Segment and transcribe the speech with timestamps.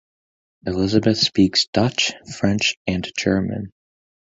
[0.65, 3.71] Elisabeth speaks Dutch, French and German.